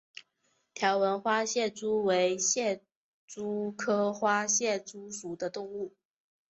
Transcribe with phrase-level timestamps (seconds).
[0.73, 2.81] 条纹花蟹蛛为蟹
[3.27, 5.93] 蛛科花蟹蛛属的动物。